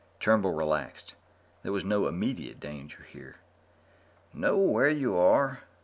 [0.19, 1.13] Turnbull relaxed.
[1.61, 3.35] There was no immediate danger here.
[4.33, 5.59] "Know where you are?"